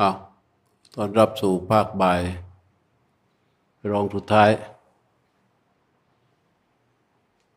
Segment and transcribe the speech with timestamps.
[0.00, 0.16] อ้าว
[0.94, 2.20] ตอนรับสู่ภาคบ่าย
[3.92, 4.50] รองสุดท้าย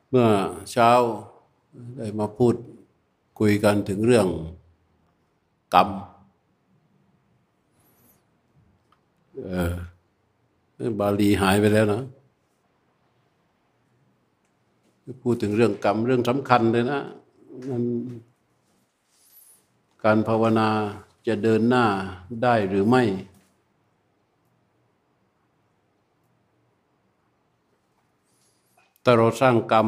[0.10, 0.28] เมื่อ
[0.72, 0.92] เช้า
[1.98, 2.56] ได้มาพูด
[3.40, 4.28] คุยกันถึงเรื่อง
[5.74, 5.90] กรรม
[9.44, 9.50] เอ
[10.88, 12.02] อบาลีหายไปแล้วนะ
[15.24, 17.02] พูดถึงเรื่องกรรม เรื่องสำคัญเลยนะ
[17.70, 17.84] มัน
[20.04, 20.70] การภาวนา
[21.28, 21.86] จะเดินหน้า
[22.44, 23.04] ได้หรือไม่
[29.02, 29.88] แต่เราสร้างกรรม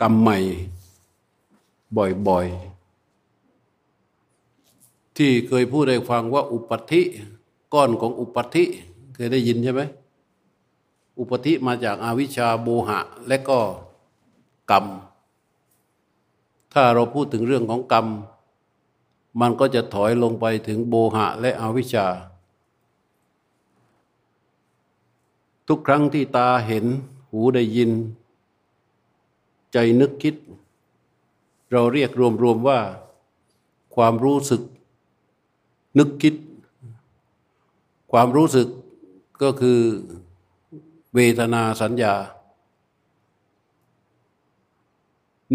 [0.00, 0.38] กรรมใหม่
[2.28, 7.02] บ่อยๆ ที่เคยพูดให้ฟังว่าอุปธิ
[7.74, 8.64] ก้อนของอุปธิ
[9.14, 9.82] เคยได้ยินใช่ไหม
[11.18, 13.58] อุปธิมาจากอาวิชชาโบหะ และก็
[14.70, 14.84] กรรม
[16.72, 18.06] ถ้าเราพูดถึงเรื่องของกรรม
[19.40, 22.06] มันก็จะถอยลงไปถึงโบหะและอวิชชา
[25.68, 26.84] ทุกครั้งที่ตาเห็น
[27.30, 27.90] หูได้ยิน
[29.72, 30.34] ใจนึกคิด
[31.70, 32.10] เราเรียก
[32.42, 32.80] รวมๆว่า
[33.94, 34.62] ความรู้สึก
[35.98, 36.34] นึกคิด
[38.12, 38.68] ความรู้สึก
[39.42, 39.80] ก็คือ
[41.14, 42.14] เวทนาสัญญา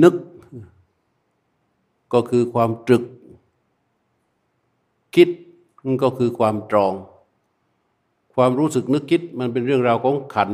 [0.04, 0.16] นึก
[2.14, 3.04] ก็คือความตรึก
[5.16, 5.30] คิด
[5.86, 6.94] มันก็คือความตรอง
[8.34, 10.52] ความรู้สึกนึกคิดมันเป็นเรื่องราวของขัน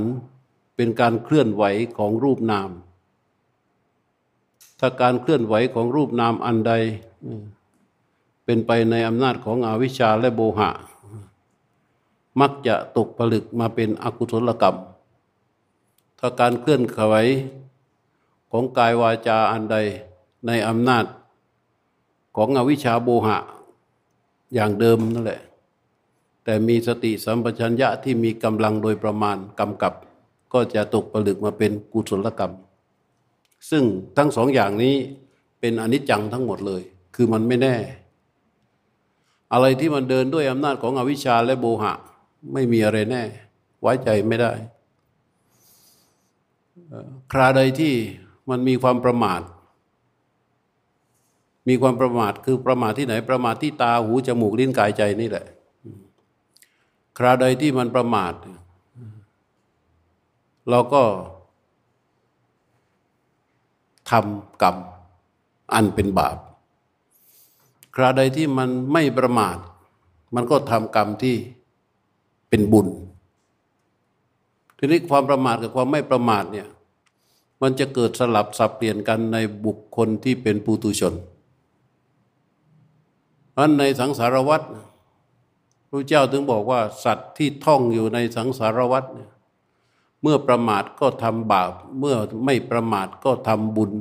[0.76, 1.64] เป็นการเคลื่อนไหว
[1.98, 2.70] ของรูปนาม
[4.80, 6.74] ถ้าการเคลื่อนไหวของรูปนามอันใด
[8.46, 10.70] เป็นไปในอำนาจของอวิชชาและโบหะ
[12.40, 14.78] มักจะตกผลึกมาเป็นอกุศลกรรม
[16.20, 17.16] ถ้าการเคลื่อนไหว
[18.52, 19.78] ของกายวาจาอันใด
[20.48, 21.06] ในอำนาจ
[22.36, 23.38] ของอวิชชาโบหะ
[24.54, 25.42] อย่างเดิมนั่นแหละ
[26.44, 29.94] แต่มีสติสัมปชัญญะที่มีกำลังโดยประมาณกำกับ
[30.54, 32.54] ก็จะตกผลึกมาเป็นกุศลกรรม
[33.70, 33.84] ซึ่ง
[34.18, 34.96] ทั้งสองอย่างนี้
[35.60, 36.82] เป็นอนิจจังทั้งหมดเลย
[37.16, 37.76] คือมันไม่แน่
[39.54, 41.94] อะไรที่มันเดินด้วยอำนาจของอวิชชาและโบหะ
[42.54, 43.24] ไม่มีอะไรแน่
[43.82, 44.52] ไว้ใจไม่ได้
[47.32, 47.94] คราใดที่
[48.50, 49.42] มันมีความประมาท
[51.68, 55.46] มีความประมาทคือประมาทที่ไหน ประมาทที่ตาหูจมูกลิ้นกายใจนี่แหละ
[57.18, 58.34] คราวใดที่มันประมาท
[60.70, 61.04] เราก็
[64.12, 64.76] ทำกรรม
[65.74, 66.38] อันเป็นบาป
[67.96, 69.58] คราใดที่มันไม่ประมาท
[70.36, 71.36] มันก็ทำกรรมที่
[72.50, 72.88] เป็นบุญ
[74.78, 76.68] ทีนี้ความประมาทกับความไม่ประมาทเนี่ย
[77.62, 81.14] มันจะเกิดสลับสับเปลี่ยนกันในบุคคลที่เป็นปุตุชน
[83.60, 84.62] พราะในสังสารวัฏ
[85.90, 89.04] พระเจ้าถึงบอกว่า สัตว์ที่ท่องอยู่ในสังสารวัฏ
[90.22, 93.92] เมื่อประมาทก็ทำบาป เมื่อไม่ประมาทก็ทำบุญ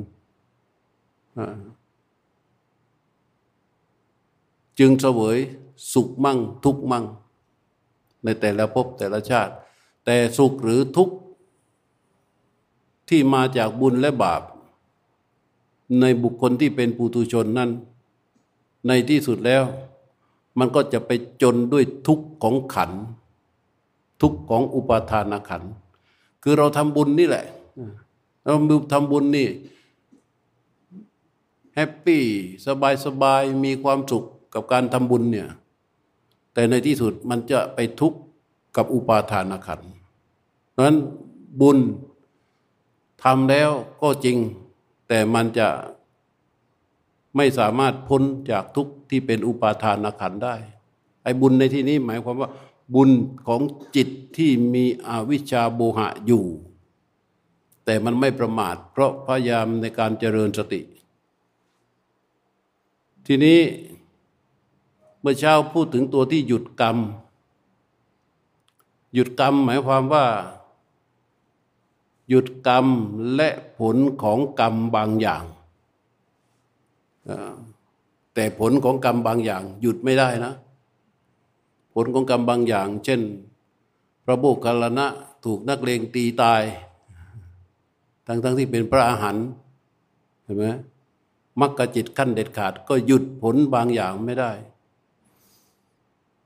[4.79, 5.37] จึงเสวย
[5.93, 7.05] สุขมั่งทุกมั่ง
[8.23, 9.53] ในแต่ละภพแต่ละชาติ
[10.05, 11.15] แต่สุขหรือทุกข์
[13.09, 14.41] ที่มาจากบุญและบาป
[16.01, 17.71] ในบุคคลที่เป็นปุถุชนนั้น
[18.87, 19.63] ในที่สุดแล้ว
[20.59, 21.11] มันก็จะไป
[21.41, 22.91] จนด้วยทุกข์ของขัน
[24.21, 25.63] ทุกข์ของอุปาทานขัน
[26.43, 27.45] คือเราทำบุญนี่แหละ
[28.43, 28.53] เรา
[28.91, 29.47] ทำบุญนี่
[31.75, 32.23] แฮปปี้
[32.65, 35.47] สบายสบายมีความสุขกับการทำบุญเนี่ย
[36.53, 38.19] แต่ในที่สุดมันจะไปทุกข์
[38.75, 39.81] กับอุปาทานขัน
[40.71, 40.97] เพราะนั้น
[41.61, 41.77] บุญ
[43.23, 43.69] ทำแล้ว
[44.01, 44.37] ก็จริง
[45.07, 45.67] แต่มันจะ
[47.37, 50.55] ไม่สามารถพ้นจากทุกที่เป็นอุปาทานขันได้
[51.23, 52.49] ไอ้บุญในที่นี้หมายความว่า
[52.95, 53.09] บุญ
[53.47, 53.61] ของ
[53.95, 56.45] จิตที่มีอวิชชาโบหะอยู่
[57.85, 60.81] แต่มันไม่ประมาท เพราะพยายามในการเจริญสติ
[63.25, 63.59] ทีนี้
[65.19, 66.97] เมื่อเช้าพูดถึงตัวที่หยุดกรรม
[69.13, 70.25] หยุดกรรมหมายความว่า
[72.29, 72.85] หยุดกรรม
[73.35, 75.43] และผลของกรรมบางอย่าง
[78.33, 80.53] แต่ผลของกรรมบางอย่างหยุดไม่ได้นะ
[81.93, 83.21] ผลของกรรมบางอย่าง เช่น
[84.25, 85.07] พระโบกคลนะ
[85.45, 86.63] ถูกนักเลงตีตาย
[88.27, 89.35] ทั้งทั้งที่เป็นพระอาหาร
[90.43, 90.65] เห็นไหม
[91.59, 94.51] มักกะจิตขั้นเด็ดขาด ก็หยุดผลบางอย่างไม่ได้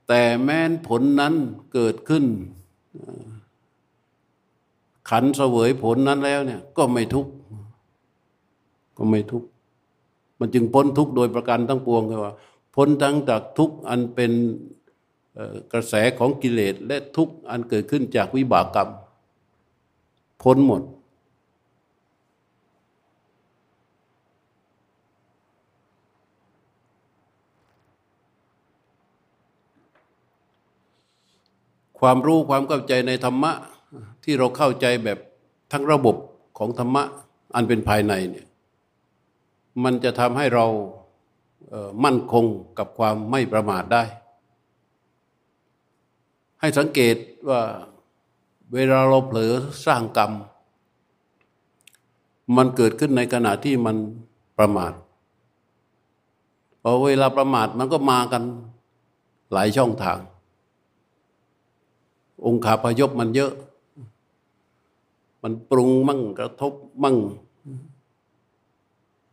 [0.08, 1.34] แต่แม้นผลนั้น
[1.72, 2.24] เกิดขึ้น
[5.10, 7.32] ขันเสวยผลนั้นแล้วเนี่ย ก็ไม่ทุกข์
[8.96, 9.48] ก็ไม่ทุกข์
[10.42, 12.34] มันจึงพ้นทุกโดยประการทั้งปวงคือว่า
[12.76, 14.32] พ้นทั้งจากทุกอันเป็น
[15.72, 18.90] กระแสของกิเลสและทุกอันเกิดขึ้นจากวิบากกรรม
[20.42, 20.82] พ้นหมด
[32.00, 33.52] ความรู้ความเข้าใจในธรรมะ
[34.24, 35.18] ที่เราเข้าใจแบบ
[35.72, 36.16] ทั้งระบบ
[36.58, 37.02] ของธรรมะ
[37.54, 38.46] อันเป็นภายในเนี่ย
[39.84, 40.66] มันจะทำให้เรา
[42.04, 42.44] มั่นคง
[42.78, 44.04] กับความไม่ประมาทได้
[46.60, 47.16] ให้สังเกต
[47.48, 47.60] ว่า
[48.72, 49.52] เวลาเราเผลอ
[49.86, 50.32] สร้างกรรม
[52.56, 53.96] มันเกิดขึ้นในขณะที่มัน
[54.58, 54.92] ประมาท
[56.82, 58.42] พอเวลาประมาทมันก็มากัน
[59.52, 60.18] หลายช่องทาง
[62.46, 63.52] องค์ขาพยพมันเยอะ
[65.42, 66.72] มันปรุงมั่งกระทบ
[67.02, 67.16] มั่ง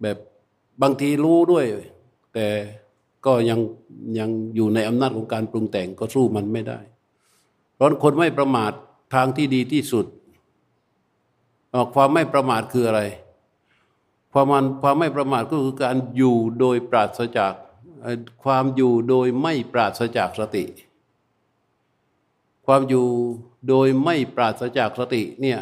[0.02, 0.18] แบบ
[0.82, 1.66] บางทีรู้ด้วย
[2.34, 2.48] แต่
[3.26, 3.60] ก็ยัง
[4.20, 6.80] ยังอยู่ในอำนาจของการปรุงแต่งก็สู้มันไม่ได้
[7.74, 8.72] เพราะคนไม่ประมาท
[9.14, 10.06] ทางที่ดีที่สุด
[11.96, 13.02] ความไม่ประมาทคืออะไร
[14.34, 17.54] ความมันความไม่ประมาทก็คือการอยู่โดยปราศจาก
[18.44, 20.66] ความอยู่โดยไม่ปราศจากสติ
[22.66, 23.08] ความอยู่
[23.70, 25.60] โดยไม่ปราศจากสติเนี่ย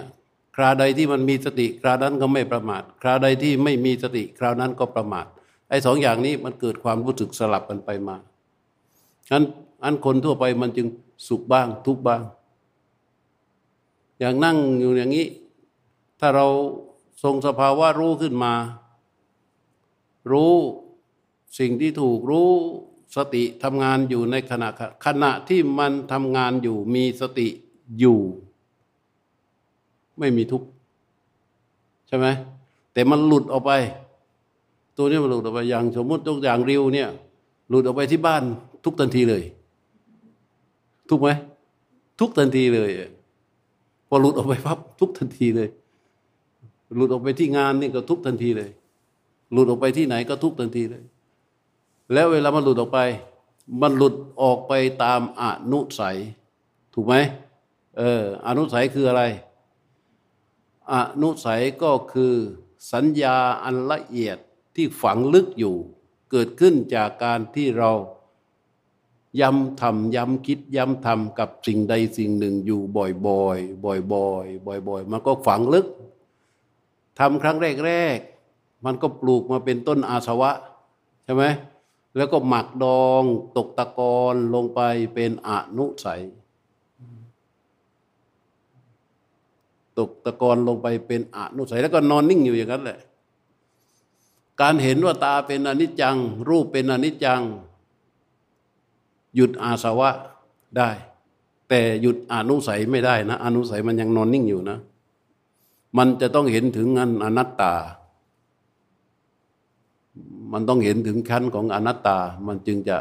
[0.59, 5.25] คราใดที่มันมีสติครานั้นก็ไม่ประมาทคราใดที่ไม่มีสติคราวนั้นก็ประมาท
[5.69, 8.15] ไอ้สองอย่างนี้มันเกิดความรู้สึกสลับกันไปมา
[9.31, 9.44] อัน
[9.83, 10.88] อันคนทั่วไปมันจึง
[11.27, 12.21] สุขบ้างทุกบ้าง
[14.19, 15.27] อย่างนั่งอยู่อย่างนี้
[16.19, 16.48] ถ้าเรา
[17.24, 18.53] ทรงสภาวะรู้ขึ้นมา
[20.31, 20.53] รู้
[21.60, 22.50] สิ่งที่ถูกรู้
[23.15, 24.69] สติทำงานอยู่ในขณะ
[25.06, 27.48] ขณะที่มันทำงานอยู่มีสติ
[28.00, 28.19] อยู่
[30.19, 30.68] ไม่มีทุกข์
[32.08, 32.28] ใช่ไหม
[32.94, 33.72] แต่มันหลุดออกไป
[34.98, 37.10] ตัวนี้มันหลุดออกไปอย่างสมมติตัวอย่างริวเนี่ย
[37.69, 38.44] หลุดออกไปที่บ้าน
[38.86, 39.44] ทุกทันทีเลย
[41.10, 41.30] ทุกไหม
[42.19, 42.92] ทุกทันทีเลย
[44.08, 45.69] พอหลุดออกไปพับทุกทันทีเลย
[46.96, 48.70] หลุดออกไปที่งานนี่ก็ทุกทันทีเลย
[49.52, 51.04] หลุดออกไปที่ไหนก็ทุกทันทีเลย
[52.13, 53.00] แล้วเวลามันหลุดออกไป
[53.81, 54.74] มันหลุดออกไป
[55.04, 56.18] ตามอนุสัย
[56.94, 57.16] ถูกไหม
[57.98, 59.24] เอออนุสัยคืออะไร
[60.94, 62.36] อนุสัยก็คือ
[62.92, 64.38] สัญญาอันละเอียด
[64.75, 65.75] ที่ฝังลึกอยู่
[66.31, 67.92] เกิดขึ้นจากการที่เรา
[69.42, 72.81] ย้ำทำย้ำคิดย้ำทำกับสิ่งใดสิ่งหนึ่งอยู่
[73.28, 75.88] บ่อยๆ บ่อยๆ บ่อยๆ มันก็ฝังลึก
[77.19, 80.51] ทำครั้งแรกๆ มันก็ปลูกมาเป็นต้นอาสวะ
[81.24, 81.44] ใช่ไหม
[82.16, 83.24] แล้วก็หมักดอง
[83.57, 84.81] ตกตะกอนลงไป
[85.13, 86.22] เป็นอนุสัย
[89.98, 93.00] ตกตะกอนลงไปเป็นอนุสัยแล้วก็นอนนิ่งอยู่อย่างนั้นแหละ
[94.62, 96.18] การเห็นว่าตาเป็นอนิจจัง
[96.50, 97.42] รูปเป็นอนิจจัง
[99.36, 100.10] หยุดอาสวะ
[100.78, 100.90] ได้
[101.70, 104.78] แต่หยุดอนุสัยไม่ได้นะ อนุสัยมันยังนอนนิ่งอยู่นะ
[105.98, 107.74] มันจะต้องเห็นถึงอันอนัตตา
[110.52, 112.18] มันต้องเห็นถึงขั้นของอนัตตา
[112.48, 112.98] มันจึงจะ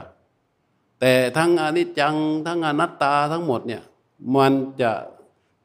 [1.00, 2.14] แต่ทั้งอนิจจัง
[2.46, 3.82] ทั้งอนัตตาทั้งหมดเนี่ย
[4.36, 4.90] มันจะ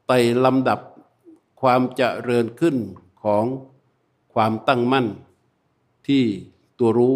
[0.08, 0.80] ไต่ลำดับ
[1.62, 2.76] ความเจริญขึ้น
[3.24, 3.46] ของ
[4.34, 5.08] ความตั้งมั่น
[6.08, 6.24] ที่
[6.80, 7.16] ตัวรู้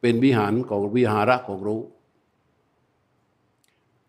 [0.00, 1.80] เป็นวิหารของวิหาระของรู้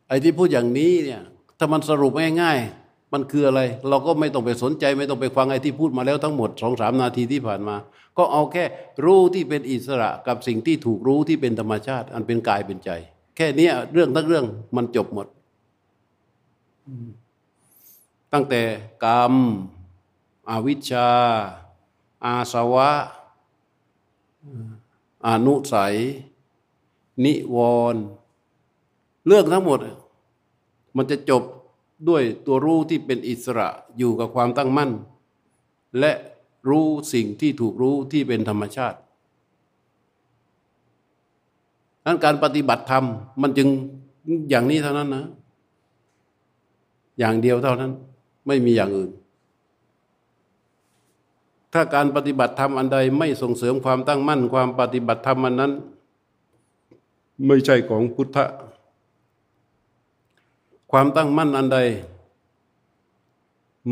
[0.08, 1.22] ไอ้ที่พูดอย่างนี้เนี่ย
[1.58, 7.76] ถ้ามันสรุปง่ายๆ มันคืออะไร เราก็ไม่ต้องไปสนใจ ไม่ต้องไปฟังไอ้ที่พูดมาแล้วทั้งหมดสองสามนาทีที่ผ่านมา
[8.18, 8.64] ก็เอาแค่
[9.06, 12.90] รู้ที่เป็นอิสระกับสิ่งที่ถูกรู้ที่เป็นธรรมชาติ อันเป็นกายเป็นใจ
[13.36, 14.46] แค่นี้เรื่องทั้งเรื่อง
[14.76, 15.28] มันจบหมด
[18.34, 18.62] ตั้งแต่
[19.06, 19.34] กรรม
[20.50, 21.10] อวิชชา
[22.26, 22.92] อาสวะ
[25.28, 25.96] อนุสัย
[27.24, 27.58] นิว
[27.94, 28.04] รณ์
[29.28, 29.80] เรื่องทั้งหมด
[30.96, 31.44] มันจะจบ
[32.08, 34.92] ด้วยตัวรู้ที่เป็นอิสระอยู่กับความตั้งมั่น
[36.00, 36.12] และ
[36.70, 38.98] รู้สิ่งที่ถูกรู้ที่เป็นธรรมชาติ
[42.06, 43.06] นั้นการปฏิบัติธรรม
[43.42, 43.68] มันจึง
[44.50, 45.26] อย่างนี้เท่านั้นนะ
[47.20, 47.92] อย่างเดียวเท่านั้น
[48.48, 49.12] ไม่มีอย่างอื่น
[51.74, 55.72] ถ้าการปฏิบัติธรรมอันใดไม่ส่งเสริมความตั้งมั่น ความปฏิบัติธรรมอันนั้น
[57.46, 58.46] ไม่ใช่ของพุทธะ
[60.92, 61.80] ความตั้งมั่นอันใด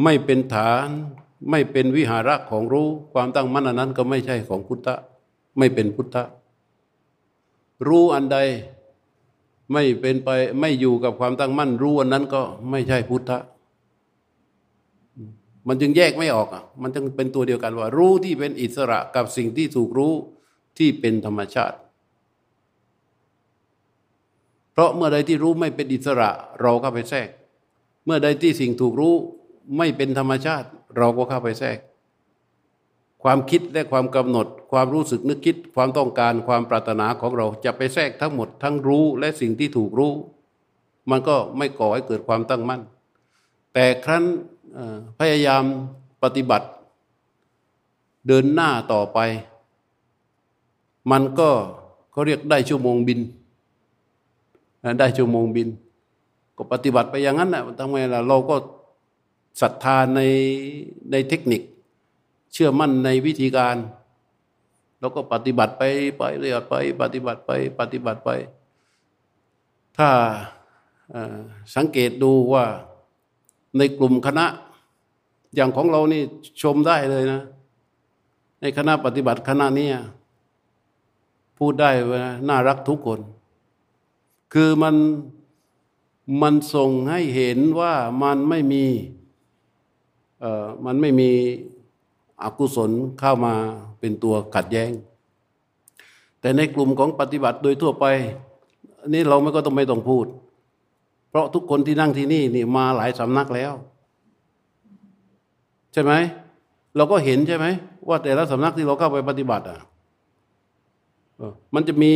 [0.04, 0.90] ไม่เป็นฐาน
[1.50, 4.96] ไม่เป็นวิหาระของรู้ ความตั้งมั่นอันนั้นก็ไม่ใช่ของพุทธะ
[5.58, 6.24] ไม่เป็นพุทธะ
[7.88, 8.38] รู้อันใด
[9.74, 10.30] ไม่เป็นไป
[10.60, 13.40] ไม่อยู่กับความตั้งมั่นรู้อันนั้นก็ไม่ใช่พุทธะ
[15.68, 20.14] มันจึงแยกไม่ออกอะมันจึงเป็นตัวเดียวกันว่า รู้ที่เป็นอิสระกับสิ่งที่ถูกรู้
[20.78, 21.78] ที่เป็นธรรมชาติ
[24.72, 26.30] เพราะเมื่อใดที่รู้ไม่เป็นอิสระ
[26.62, 27.30] เราก็ไปแทรก
[28.06, 29.14] เมื่อใดที่สิ่งถูกรู้
[29.78, 31.78] ไม่เป็นธรรมชาติ เราก็เข้าไปแทรก
[33.24, 40.14] ความคิดและความกำหนด ความรู้สึกนึกคิด ความต้องการความปรารถนาของเราจะไปแทรกทั้งหมด ทั้งรู้และสิ่งที่ถูกรู้
[41.10, 42.82] มันก็ไม่ก่อให้เกิดความตั้งมั่น
[43.74, 44.24] แต่ครั้น
[45.20, 45.64] พยายาม
[46.24, 46.68] ปฏิบัติ
[48.28, 49.20] เดินหน้าต่อไป
[51.12, 51.50] มันก็
[52.12, 53.20] เขาเรียกได้ชั่วโมงบิน
[55.00, 55.68] ได้ชั่วโมงบิน
[56.58, 58.56] ก็ปฏิบัติไปอย่างนั้นนะทำไมล่ะเราก็
[59.62, 60.22] ศรัทธาใน
[61.12, 61.62] ในเทคนิค
[62.54, 63.76] เชื่อมั่นในวิธีการ
[65.00, 65.84] แล้วก็ปฏิบัติไป
[66.18, 68.30] ไปเรื่อยไป ปฏิบัติไปปฏิบัติไป
[69.98, 70.10] ถ้า
[71.76, 72.66] สังเกตดูว่า
[73.78, 74.46] ในกลุ่มคณะ
[75.56, 76.22] อย่างของเรานี่
[76.62, 77.42] ชมได้เลยนะ
[78.62, 79.90] ในคณะปฏิบัติคณะนี้
[81.58, 83.20] พูดได้ว่าน่ารักทุกคน
[84.54, 84.96] คือมัน
[86.42, 88.86] มันส่งให้เห็นว่ามันไม่มี
[90.40, 91.32] เอ่อมันไม่มี
[92.44, 93.54] อกุศลเข้ามา
[94.00, 94.92] เป็นตัวขัดแย้ง
[96.40, 98.06] แต่ในกลุ่มของปฏิบัติโดยทั่วไป
[99.00, 100.26] อันนี้เราไม่ก็ต้องไม่ต้องพูด
[101.32, 103.74] เพราะทุกคนที่นั่งที่นี่นี่มาหลายสำนักแล้ว
[105.94, 106.14] ใช่ไหม
[106.96, 107.66] เราก็เห็นใช่ไหม
[108.08, 109.80] ว่าแต่ละสำนักที่เราเข้าไปปฏิบัติอะ
[111.74, 112.14] มันจะมี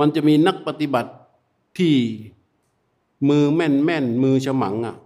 [0.00, 1.10] มันจะมีนักปฏิบัติ
[1.78, 1.94] ที่
[3.28, 4.96] มือแม่นแม่นมือฉมังอะ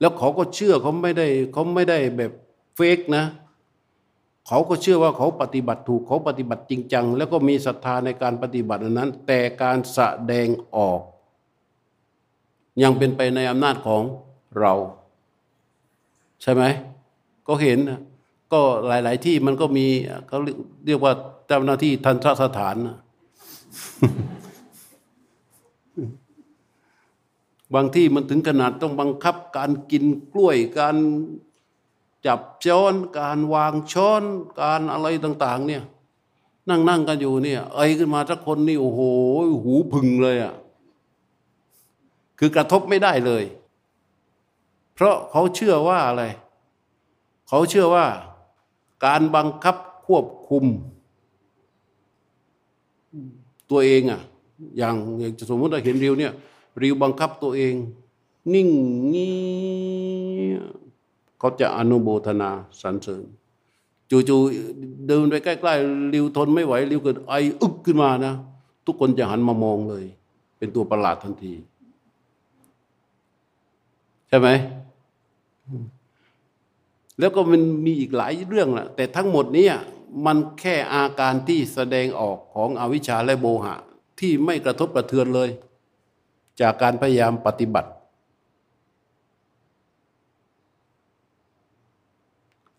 [0.00, 2.32] แล้วเขาก็เชื่อเขาไม่ได้เขาไม่ได้แบบ
[2.74, 3.24] เฟกนะ
[4.46, 9.98] เขาก็เชื่อว่าเขาปฏิบัติถูกเขาปฏิบัติจริงจัง แล้วก็มีศรัทธาในการปฏิบัตินั้น แต่การแส
[10.30, 11.00] ดงออก
[12.82, 14.02] ยังเป็นไปในอำนาจของ
[14.60, 14.72] เรา
[16.42, 16.62] ใช่ไหม
[17.46, 17.78] ก็เห็น
[18.52, 19.86] ก็หลาย ๆ ที่มันก็มี
[20.28, 20.38] เขา
[20.86, 21.12] เรียกว่า
[21.46, 22.76] เจ้าหน้าที่ทันทสถาน
[27.74, 30.96] บางที่มันถึงขนาดต้องบังคับการกินกล้วยการ
[32.26, 34.22] จับช้อน การวางช้อน
[34.60, 35.82] การอะไรต่าง ๆ เนี่ย
[36.68, 39.00] นั่งนั่งกันอยู่เนี่ย ไอ้ขึ้นมาสักคนนี่โอ้โห
[39.64, 40.54] หูพึงเลยอะ่ะ
[42.38, 43.44] คือกระทบไม่ได้เลย
[44.94, 46.24] เพราะเขาเชื่อว่าอะไร
[47.48, 48.06] เขาเชื่อว่า
[49.04, 49.76] การบังคับ
[50.06, 50.64] ควบคุม
[53.70, 54.20] ตัวเองอะ
[54.78, 56.32] อย่างอย่างสมมติเราเห็นริวเนี่ย
[56.82, 57.74] ริวบังคับตัวเอง
[58.54, 58.68] นิ่ง
[59.12, 59.36] งี้
[61.38, 62.50] เขาจะอนุโมทนา
[62.80, 63.22] สรรเสริญ
[64.10, 68.34] จู่ๆเดินไปใกล้ๆริวทนไม่ไหวริวเกิดไออึกขึ้นมานะ
[68.86, 70.04] ทุกคนจะหันมามองเลย
[70.58, 71.52] เป็นตัวประหลาดทันที
[74.28, 74.48] ใช่ไหม
[77.18, 79.68] แล้วก็มันมีอีกหลายเรื่องแหละแต่ทั้งหมดนี้
[80.26, 83.74] มันแค่อาการที่แสดงออกของอวิชชาและโมหะ
[84.20, 85.50] ที่ไม่กระทบกระเทือนเลย
[86.60, 87.90] จากการพยายามปฏิบัติ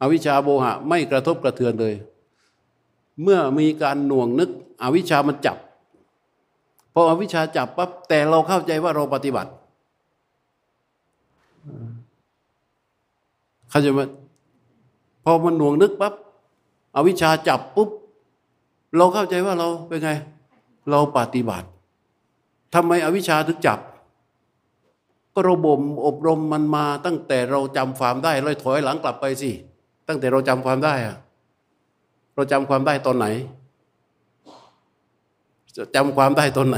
[0.01, 1.95] อวิชชาโมหะไม่กระทบกระเทือนเลย
[3.23, 4.49] เมื่อมีการหน่วงนึก
[4.83, 5.57] อวิชชามันจับ
[6.93, 9.51] พออวิชชาจับปั๊บแต่เราเข้าใจว่าเราปฏิบัติ
[13.69, 14.05] เขาจะมา
[15.23, 16.13] พอมันหน่วงนึกปั๊บ
[16.95, 17.89] อวิชชาจับปุ๊บ
[18.97, 20.09] เราเข้าใจว่าเราเป็นไง
[20.89, 21.67] เราปฏิบัติ
[22.73, 23.79] ทำไมอวิชชาถึงจับ
[25.33, 29.51] ก็ราบ่มอบรมมันมาตั้งแต่เราจำความได้เราถอยหลังกลับไปสิ
[30.07, 31.17] ตั้งแต่เราจำความได้อะ
[32.35, 33.25] เราจำความได้ตอนไหน
[35.95, 36.77] จำความได้ตอนไหน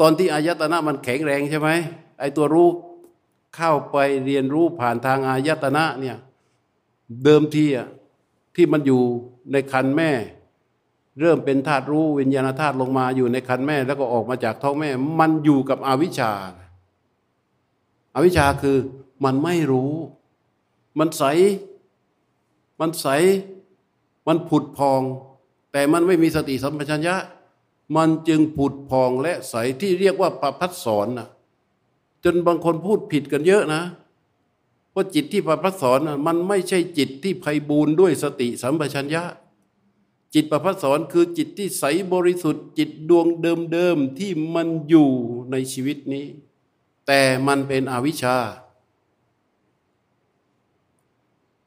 [0.00, 1.68] ตอนที่อายตนะมันแข็งแรงใช่ไหม
[2.20, 2.68] ไอตัวรู้
[3.56, 6.16] เข้าไปเรียนรู้ผ่านทางอายตนะเนี่ย
[7.24, 7.88] เดิมทีอะ
[8.54, 9.02] ที่มันอยู่
[9.52, 10.10] ในคันแม่
[11.20, 16.32] เริ่มเป็นธาตุรู้วิญญาณธาตุลงมาอยู่ในคันแม่ แล้วก็ออกมาจากท้องแม่ มันอยู่กับอวิชชา
[18.14, 18.78] อาวิชชาคือ
[19.24, 19.92] มันไม่รู้
[20.98, 21.24] มันใส
[22.80, 23.06] มันใส
[24.26, 25.02] มันผุดพอง
[25.72, 27.16] แต่มันไม่มีสติสัมปชัญญะ
[27.96, 31.28] มันจึงผุดพองและใสที่เรียกว่าประพัดสอนนะ
[32.26, 33.82] จนบางคนพูดผิดกันเยอะนะ
[34.94, 39.24] ว่าจิตที่พระพัฒสอนมันไม่ใช่จิตที่ไพบูรณ์ด้วยสติสัมปชัญญะ
[40.34, 43.26] จิตประพัฒสอนคือจิตที่ใสบริสุทธิ์ จิตดวง
[43.72, 45.10] เดิมๆที่มันอยู่
[45.50, 46.26] ในชีวิตนี้
[47.06, 48.36] แต่มันเป็นอวิชชา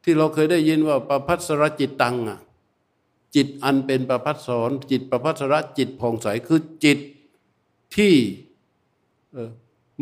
[0.04, 2.40] ที่เราเคยได้ยินว่าประพัสรจิตตังอะ
[3.36, 7.00] จิตอันเป็นประพัสสอนจิตประพัสรจิตผ่องใสคือจิต
[7.96, 8.14] ที่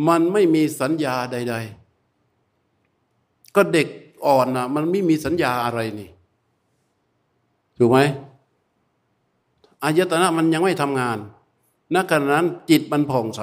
[0.08, 1.56] มันไม่มีสัญญาใด
[2.36, 3.88] ๆ ก็เด็ก
[4.26, 6.10] อ่อนนะมันไม่มีสัญญาอะไรนี่
[7.78, 8.00] ถูกไหม
[9.84, 11.18] อายตนะมันยังไม่ทำงาน
[11.94, 13.42] ณขณะนั้นจิตมันผ่องใส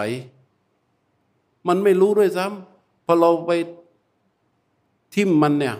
[1.68, 3.50] มันไม่รู้ด้วยซ้ำพอเราไป
[5.14, 5.76] ทิมมันเนี่ย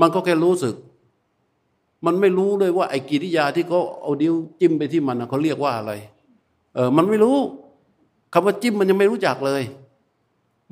[0.00, 0.74] มันก็แค่รู้สึก
[2.04, 5.92] มันไม่รู้เลยว่าไอ้กิริยาที่เขาเอาดิ้วจิ้มไปที่มันเขาเรียกว่าอะไร
[6.74, 7.36] เออ มันไม่รู้
[8.38, 9.62] คำว่าจิ้มมันยังไม่รู้จักเลย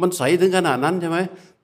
[0.00, 1.18] มันใสถึงขนาดนั้นใช่ไหม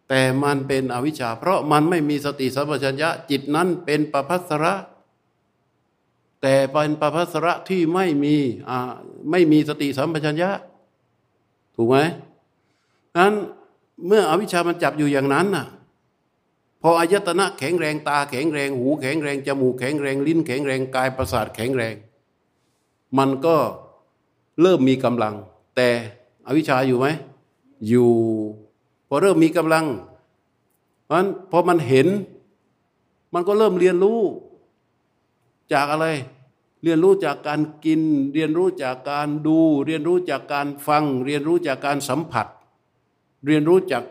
[0.09, 4.75] แต่มันเป็นอวิชชา เพราะมันไม่มีสติสัมปชัญญะจิตนั้นเป็นประพัสระ
[6.43, 8.37] แต่เป็นประพัสระที่ไม่มี
[9.31, 10.51] ไม่มีสติสัมปชัญญะ
[11.75, 11.97] ถูกไหม
[13.17, 13.33] นั้น
[14.07, 15.67] เมื่ออวิชชามันจับอยู่อย่างนั้นน่ะ
[16.83, 21.95] พออายตนะแข็งแรงตาแข็งแรง หูแข็งแรงจมูกแข็งแรงลิ้นแข็งแรงกายประสาทแข็งแรง
[23.19, 23.57] มันก็
[24.61, 25.37] เริ่มมีกำลัง
[25.81, 25.93] แต่
[26.47, 27.07] อวิชชาอยู่ไหม
[27.89, 28.11] อยู่
[29.09, 29.87] พอเริ่มมีกำลัง
[31.05, 32.07] เพราะนั้นพอมันเห็น
[33.35, 34.21] มันก็เริ่มเรียนรู้
[35.73, 36.07] จากอะไร
[36.83, 38.01] เรียนรู้จากการกิน
[38.33, 42.47] เรียนรู้จากการดู เรียนรู้จากการฟัง เรียนรู้จากการสัมผัส
[43.47, 44.03] เรียนรู้จาก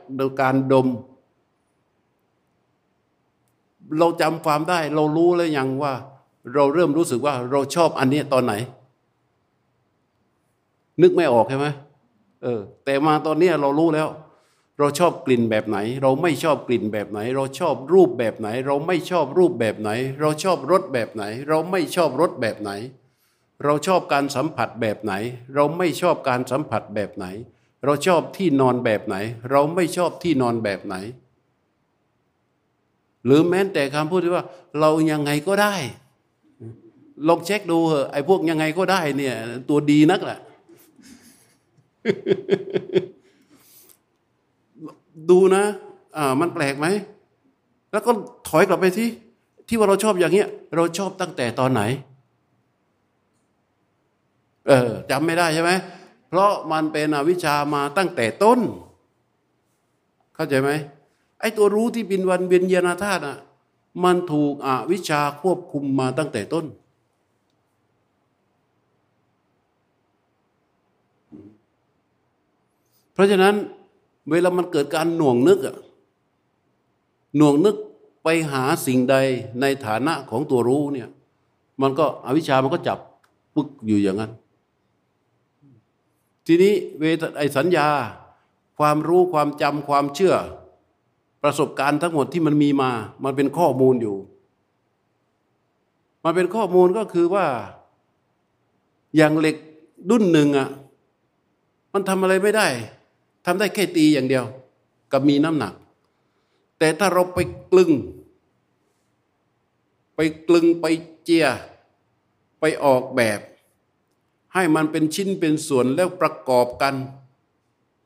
[0.42, 0.88] การดม
[3.98, 5.94] เราจำความได้ เรารู้แล้วยังว่า
[6.54, 8.54] เราเริ่มรู้สึกว่าเราชอบอันนี้ตอนไหน
[11.01, 11.68] นึกไม่ออกใช่ไหม
[12.44, 14.08] เออ แต่มาตอนนี้เรารู้แล้ว
[14.79, 19.89] เราชอบกลิ่นแบบไหน เราไม่ชอบกลิ่นแบบไหน เราชอบรูปแบบไหน เราไม่ชอบรูปแบบไหน
[20.20, 22.72] เราชอบรสแบบไหน เราไม่ชอบรสแบบไหน
[23.63, 25.13] เราชอบการสัมผัสแบบไหน
[25.56, 27.25] เราไม่ชอบการสัมผัสแบบไหน
[27.86, 29.15] เราชอบที่นอนแบบไหน
[29.51, 30.96] เราไม่ชอบที่นอนแบบไหน
[33.25, 34.46] หรือแม้แต่คำพูดที่ว่า
[34.79, 35.75] เรายังไงก็ได้
[37.27, 39.36] ลองเช็คดูเหอะไอ้พวกยังไงก็ได้เนี่ย
[39.70, 40.39] ตัวดีนักแหละ
[45.29, 45.63] ดูนะ
[46.18, 46.88] อ่า มันแปลกไหม
[47.91, 48.12] แล้วก็
[48.48, 49.10] ถอยกลับไปที่
[49.68, 51.82] ที่ว่าเราชอบอย่างเงี้ย เราชอบตั้งแต่ตอนไหน
[54.68, 55.72] เออจำไม่ได้ใช่ไหม
[56.29, 58.59] เพราะมันเป็นอวิชามาตั้งแต่ต้น
[60.35, 60.70] เข้าใจไหม
[61.40, 63.38] ไอ้ตัวรู้ที่เป็นวันเวียนยานาธาตุอะ
[64.03, 66.66] มันถูกอวิชาควบคุมมาตั้งแต่ต้น
[73.20, 73.55] ราะฉะนั้น
[74.32, 75.75] เวลามันเกิดการหน่วงนึกอะ
[77.38, 77.75] หน่วงนึก
[78.24, 79.16] ไปหาสิ่งใด
[79.62, 81.10] ในฐานะของตัวรู้เนี่ย
[81.82, 83.00] มันก็อวิชามันก็จับ
[83.55, 84.32] ปึ๊กอยู่อย่างนั้น
[86.46, 87.88] ทีนี้เวทไอสัญญา
[88.79, 90.36] ความรู้ความจำความเชื่อ
[91.44, 92.92] ประสบการณ์ทั้งหมดที่มันมีมา
[93.24, 94.18] มันเป็นข้อมูลอยู่
[96.24, 97.46] มันเป็นข้อมูลก็คือว่า
[99.16, 99.55] อย่างเหล็ก
[100.10, 100.70] ดุ้นหนึ่งอะ่ะ
[101.94, 102.68] มันทำอะไรไม่ได้
[103.46, 104.46] ทำได้แค่ตีอย่างเดียว
[105.12, 105.74] กับมีน้ำหนัก
[106.80, 107.40] แต่ถ้าเราไป
[107.72, 107.92] กลึง
[110.16, 110.86] ไปกลึงไป
[111.24, 111.48] เจีย
[112.60, 113.40] ไปออกแบบ
[114.54, 116.96] ให้มันเป็นชิ้นเป็นส่วนแล้วประกอบกัน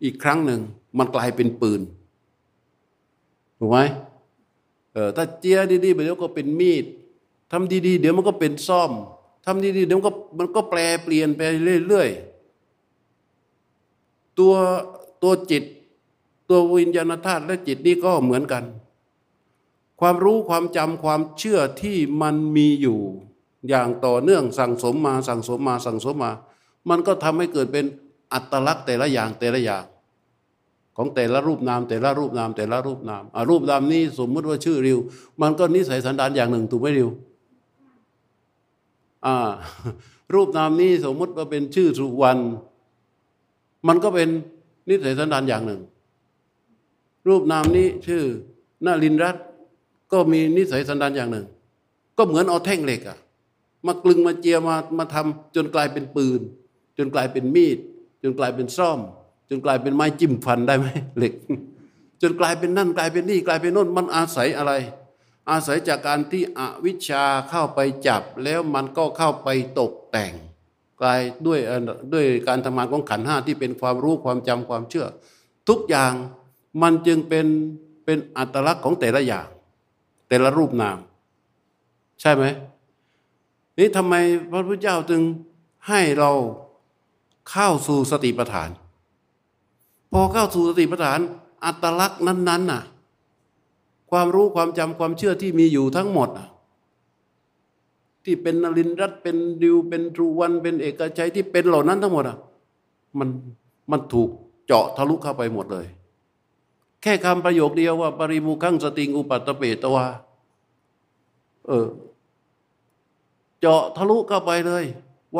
[0.04, 0.62] อีกครั้งหนึ่ง
[0.98, 1.82] มันกลายเป็นปืน
[3.58, 3.78] ถูกไหม
[4.94, 6.86] เออถ้าเจียดีๆเดี๋ยวก็เป็นมีด
[7.52, 8.92] ทำดีๆ เดี๋ยวมันก็เป็นซ่อม
[9.46, 11.40] ทำดีๆเดี๋ยวมันก็มันก็แปลเปลี่ยนไป
[11.88, 14.54] เรื่อยๆ ตัว
[15.24, 15.64] ตัวจิต
[16.50, 18.64] ตัววิญญาณธาตุและจิตนี่ก็เหมือนกัน
[20.00, 23.00] ความรู้ความจำความเชื่อที่มันมีอยู่
[23.70, 26.32] อย่างต่อเนื่องสั่งสมมาสั่งสมมาสั่งสมมา
[26.90, 27.86] มันก็ทำให้เกิดเป็น
[28.34, 29.84] อัตลักษณ์แต่ละอย่างแต่ละอย่าง
[30.98, 35.00] ของแต่ละรูปนามแต่ละรูปนามแต่ละรูปนามอรูปนามนี้สมมติว่าชื่อริว
[35.42, 37.10] มันก็นิสัยสันดานอย่างหนึ่งถูกไหมริว
[39.26, 39.36] อ่า
[40.34, 42.42] รูปนามนี้สมมติว่าเป็นชื่อสุวรรณ
[43.88, 44.30] มันก็เป็น
[44.90, 45.82] นิสัยสันดานอย่างหนึ่ง
[47.28, 48.24] รูปนามนี้ชื่อ
[48.86, 49.38] นาลินรัต
[50.12, 51.46] ก็มีนิสัยสันดานอย่างหนึ่ง
[52.18, 53.18] ก็เหมือนเอาแท่งเหล็กอะ
[53.86, 56.42] มากลึงมาเจียมามาทำจนกลายเป็นปืน
[56.98, 57.78] จนกลายเป็นมีด
[58.24, 59.00] จนกลายเป็นซ่อม
[59.50, 61.34] จนกลายเป็นไม้จิ้มฟันได้ไหมเหล็ก
[62.22, 64.74] จนกลายเป็นนั่นกลายเป็นนี่กลายเป็นโน่นมันอาศัยอะไร
[65.50, 70.34] อาศัยจากการที่อวิชชาเข้าไปจับแล้วมันก็เข้าไปตกแต่ง
[71.02, 71.60] กายด้วย
[72.14, 75.08] ด้วยการทำงานของขันห้าที่เป็นความรู้ความจำความเชื่อ
[75.70, 76.14] ทุกอย่าง
[76.82, 77.46] มันจึงเป็น
[78.06, 79.48] เป็นอัตลักษณ์ของแต่ละอย่าง
[80.28, 80.98] แต่ละรูปนาม
[82.22, 82.44] ใช่ไหม
[83.78, 84.14] นี่ทำไม
[84.52, 85.22] พระพุทธเจ้าจึง
[85.88, 86.32] ให้เรา
[87.52, 88.70] เข้าสู่สติปัฏฐาน
[90.12, 91.20] พอเข้าสู่สติปัฏฐาน
[91.66, 92.84] อัตลักษณ์นั้นๆน่ะ
[94.12, 96.48] ความรู้ความจำความเชื่อที่มีอยู่ทั้งหมดน่ะ
[98.26, 102.38] ที่เป็นนรินรัตเป็นดิวเป็นทรูวันเป็นเอกชัยที่เป็นเหล่านั้นทั้งหมดอะ
[103.20, 103.30] มัน
[103.92, 104.30] มันถูก
[104.66, 105.88] เจาะทะลุเข้าไปหมดเลย
[107.02, 110.06] แค่คำประโยคเดียวว่า ปริมุขังสติงอุปัตเปตวา
[111.68, 111.88] เออ
[113.60, 114.84] เจาะทะลุเข้าไปเลย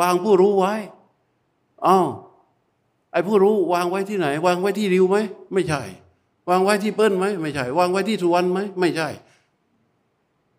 [0.00, 0.74] วางผู้รู้ไว้
[1.86, 2.08] อ้าว
[3.12, 5.16] ไอ้ผู้รู้วางไว้ที่ไหน วางไว้ที่ริวไหม
[5.52, 5.82] ไม่ใช่
[6.50, 9.08] วางไว้ที่เปิ้ลไหมไม่ใช่ วางไว้ที่สุวรรณไหมไม่ใช่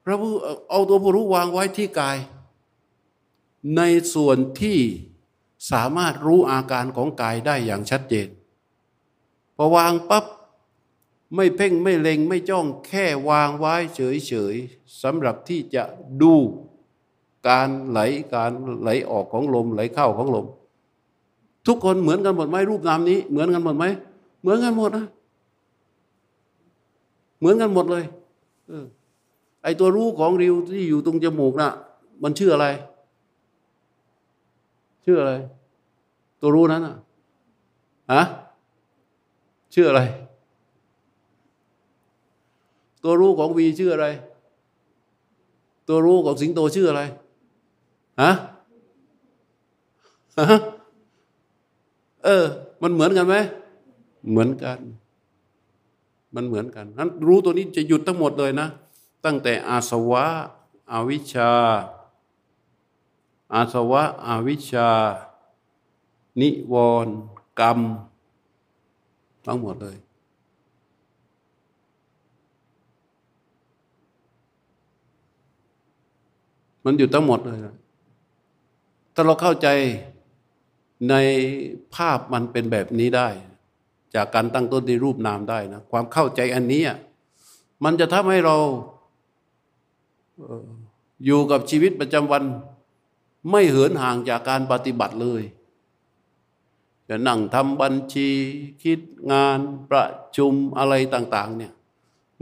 [0.05, 0.33] พระผู้
[0.69, 2.17] เอาตัวผู้รู้วางไว้ที่กาย
[3.77, 3.81] ใน
[4.13, 4.79] ส่วนที่
[5.71, 8.27] สามารถรู้อาการของกายได้อย่างชัดเจน
[9.55, 10.25] พอวางปับ๊บ
[11.35, 15.83] ไม่เพ่งไม่เล็งไม่จ้องแค่วางไว้เฉยๆสำหรับที่จะ
[16.21, 16.33] ดู
[17.47, 17.99] การไหล
[18.33, 20.45] การไหลออกของลมไหลเข้าของลม
[21.67, 23.85] ทุกคนเหมือนกันหมดไหมรูปนามนี้ เหมือนกันหมดไหม
[24.41, 25.05] เหมือนกันหมดนะ
[27.39, 28.03] เหมือนกันหมดเลย
[28.67, 28.85] เออ
[29.65, 31.71] ไอตัวรู้ของริวที่อยู่ตรงจมูกนะ่ะ
[32.23, 32.67] มันชื่ออะไร
[35.05, 35.33] ชื่ออะไร
[36.41, 36.95] ตัวรู้นั้นอะ
[38.13, 38.21] ฮะ
[39.73, 40.01] ชื่ออะไร
[43.03, 44.07] ตัวรู้ของวีชื่ออะไร
[45.87, 47.01] ตัวรู้ของสิงโตชื่ออะไร
[48.21, 48.31] ฮะ
[50.51, 50.59] ฮะ
[52.23, 52.45] เออ
[52.81, 53.35] มันเหมือนกันไหม
[54.29, 54.79] เหมือนกัน
[56.35, 58.67] มันเหมือนกันนั้นรู้ตัวนี้จะหยุดทั้งหมดเลยนะ
[59.25, 60.25] ตั้งแต่อาสวะ
[60.91, 61.51] อวิชชา
[63.53, 64.89] อาสวะอวิชชา
[66.41, 67.15] นิวรณ์
[67.59, 67.79] กรรม
[69.45, 69.97] ทั้งหมดเลย
[76.85, 77.75] มันอยู่ทั้งหมดเลยนะ
[79.13, 79.67] ถ้าเราเข้าใจ
[81.09, 81.15] ใน
[81.95, 83.29] ภาพมันเป็นแบบนี้ได้
[84.15, 86.83] จากการตั้งต้นในรูปนามได้นะ ความเข้าใจอันนี้
[87.83, 88.57] มันจะทำให้เรา
[91.25, 92.43] อยู่กับชีวิตประจำวัน
[93.51, 95.43] ไม่เหินห่างจากการปฏิบัติเลย
[97.09, 98.29] จะนั่งทำบัญชี
[98.83, 98.99] คิด
[99.31, 100.05] งานประ
[100.37, 101.73] ชุมอะไรต่าง ๆ เนี่ย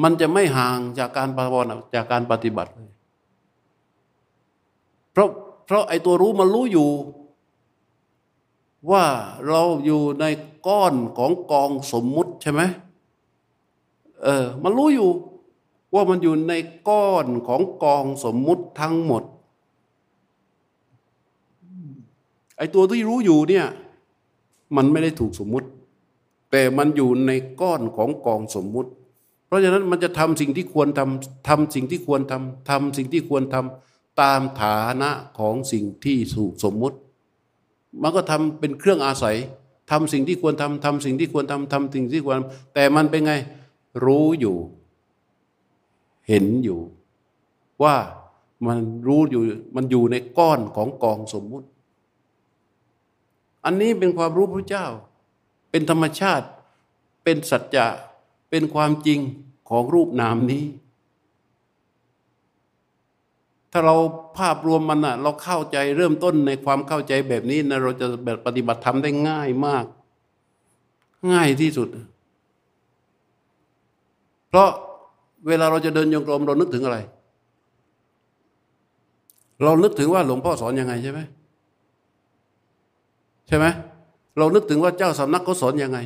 [0.04, 2.92] มันจะไม่ห่างจากการปฏิบัติจากการปฏิบัติเลย
[5.12, 5.30] เพราะ
[5.66, 6.90] เพราะไอ้ตัวรู้มันรู้อยู่
[8.92, 9.06] ว่า
[9.48, 10.26] เราอยู่ใน
[10.68, 12.62] ก้อนของกองสมมุติใช่ไหม
[14.24, 15.10] เออ มันรู้อยู่
[15.94, 16.54] ว่ามันอยู่ใน
[16.90, 19.24] ก้อนของกองสมมุติทั้งหมด
[22.58, 23.66] ไอ้ตัวที่รู้อยู่เนี่ย
[24.76, 25.68] มันไม่ได้ถูกสมมุติ
[26.52, 28.90] แต่มันอยู่ในก้อนของกองสมมุติ
[29.48, 36.98] เพราะฉะนั้นมันจะทำสิ่งที่ควรทำทำสิ่งที่ควรทำทำสิ่งที่ควรทำตามฐานะของสิ่งที่ถูกสมมุติ
[38.02, 39.38] มันก็ทำเป็นเครื่องอาศัย
[39.92, 42.38] ทำสิ่งที่ควรทำทำสิ่งที่ควรทำทำสิ่งที่ควร
[42.74, 43.34] แต่มันเป็นไง
[44.06, 44.58] รู้อยู่
[46.28, 46.80] เห็นอยู่
[47.84, 47.96] ว่า
[48.68, 49.42] มันรู้อยู่
[49.76, 51.68] มันอยู่ในก้อนของกองสมมุติ
[53.66, 54.88] อันนี้เป็นความรู้พระเจ้า
[55.72, 56.48] เป็นธรรมชาติ
[57.24, 57.88] เป็นสัจจะ
[58.50, 59.20] เป็นความจริง
[59.70, 60.66] ของรูปนามนี้
[63.72, 63.96] ถ้าเรา
[64.38, 69.86] ภาพรวมมันอะเราเข้าใจเริ่มต้นในความเข้าใจแบบนี้นะเราจะแบบปฏิบัติธรรมได้ง่ายมาก
[71.32, 71.88] ง่ายที่สุด
[74.50, 74.70] เพราะ
[75.48, 76.98] เวลาเราจะเดินโยกลมเรานึกถึงอะไร
[79.64, 81.20] เรานึกถึงว่าหลวงพ่อสอนยังไงใช่ไหม
[83.48, 83.66] ใช่ไหม
[84.38, 86.00] เรานึกถึงว่าเจ้าสำนักเขาสอนยังไง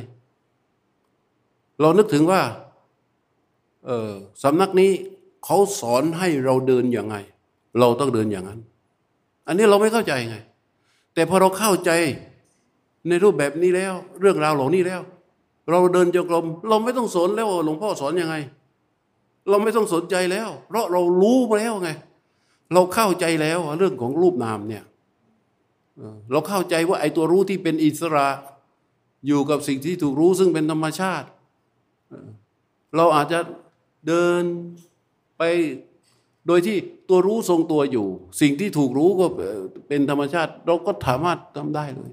[1.80, 2.40] เรานึกถึงว่า
[3.86, 4.10] เออ
[4.42, 4.90] สำนักนี้
[5.44, 7.16] เขาสอนให้เราเดินอยังไง
[7.80, 8.60] เราต้องเดินอย่างนั้น
[9.46, 10.36] อันนี้เราไม่เข้าใจไง
[11.14, 11.90] แต่พอเราเข้าใจ
[13.08, 15.00] ในรูปแบบนี้แล้ว เรื่องราวเหล่านี้แล้ว
[15.70, 18.36] เราเดินจงกรมเราไม่ต้องสนแล้วหลวงพ่อสอนยังไง
[19.50, 21.90] เราไม่ต้องสนใจแล้ว เพราะเรารู้มาแล้วไง
[22.74, 24.84] เราเข้าใจแล้วเรื่องของรูปนามเนี่ย
[26.30, 28.28] เราเข้าใจว่าไอ้ตัวรู้ที่เป็นอิสระ
[29.26, 31.26] อยู่กับสิ่งที่ถูกรู้ซึ่งเป็นธรรมชาติ
[32.96, 33.38] เราอาจจะ
[34.06, 34.42] เดิน
[35.38, 35.42] ไป
[36.46, 36.76] โดยที่
[37.08, 38.06] ตัวรู้ทรงตัวอยู่
[38.40, 39.26] สิ่งที่ถูกรู้ก็
[39.88, 42.10] เป็นธรรมชาติ เราก็สามารถทำได้เลย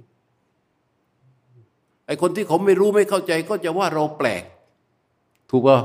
[2.07, 4.43] ไอ้คนที่เขาไม่รู้ไม่เข้าใจก็จะว่าเราแปลก
[5.49, 5.79] ถูกป่ะ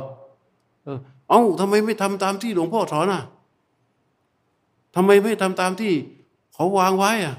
[1.30, 3.22] เอ้าทำไมไม่ทำตามที่หลวงพ่อสอนอะ
[4.94, 5.92] ทำไมไม่ทำตามที่
[6.54, 7.36] เขาวางไว้อะ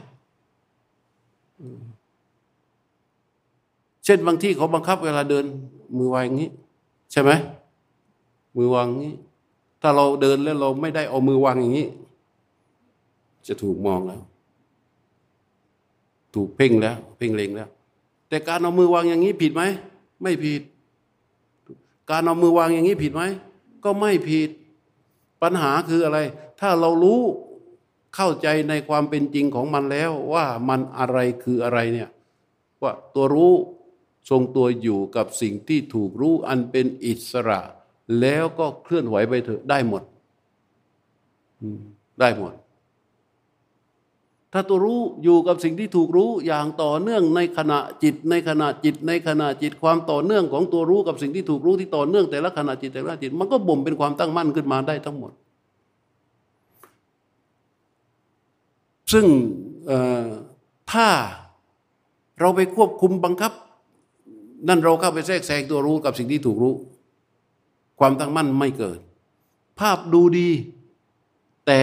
[4.06, 5.46] เช่นบางที่เขาบังคับเวลาเดิน
[5.98, 6.50] มือวางอย่างนี้
[7.12, 7.32] ใช่ไหม
[8.58, 9.16] มือวางอย่างนี้
[9.82, 11.88] ถ้าเราเดินแล้วเราไม่ได้เอามือวางอย่างนี้
[13.48, 14.22] จะถูกมองแล้ว
[16.36, 17.70] ถูกเพ่งแล้ว เพ่งเล็งแล้ว
[18.30, 19.64] แต่การเอามือวางอย่างนี้ผิดไหม
[20.22, 20.62] ไม่ผิด
[22.12, 23.24] การเอามือวางอย่างนี้ผิดไหม
[23.86, 24.50] ก็ไม่ผิด
[25.42, 26.20] ปัญหาคืออะไร
[26.60, 27.22] ถ้าเรารู้
[28.16, 32.10] เข้าใจในความเป็นจริงของมันแล้วว่ามันอะไรคืออะไรเนี่ย
[32.82, 33.54] ว่าตัวรู้
[34.30, 37.62] ทรงตัวอยู่กับสิ่งที่ถูกรู้อันเป็นอิสระ
[38.22, 40.04] แล้วก็เคลื่อนไหวไปเถอะได้หมด
[42.20, 42.54] ได้หมด
[44.54, 55.32] ถ้าตัวรู้อยู่กับสิ่งที่ถูกรู้อย่างต่อเนื่องในขณะจิต ในขณะจิต ในขณะจิตความต่อเนื่องของตัวรู้กับสิ่งที่ถูกรู้ที่ต่อเนื่องแต่ละขณะจิตแต่ละจิต มันก็บ่มเป็นความตั้งมั่นขึ้นมาได้ทั้งหมด
[59.12, 59.26] ซึ่ง
[60.92, 61.08] ถ้า
[62.40, 63.52] เราไปควบคุมบังคับ
[64.68, 66.74] นั่นเราเข้าไปแทรกแซงตัวรู้กับสิ่งที่ถูกรู้
[68.00, 69.00] ความตั้งมั่นไม่เกิด
[69.80, 70.50] ภาพดูดี
[71.68, 71.80] แต่